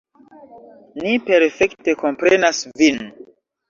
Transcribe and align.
Ni 1.03 1.13
perfekte 1.29 1.97
komprenas 2.03 2.67
vin. 2.85 3.03